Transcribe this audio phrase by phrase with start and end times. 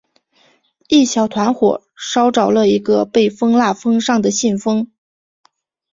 [0.87, 4.89] 一小团火烧着了一个被封蜡封上的信封。